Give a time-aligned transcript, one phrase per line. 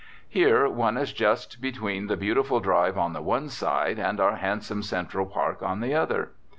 [0.27, 4.81] Here one is just between the beautiful Drive on the one hand and our handsome
[4.81, 6.31] Central Park on the other.